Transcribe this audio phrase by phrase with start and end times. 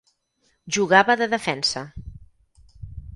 [0.77, 1.83] Jugava de defensa.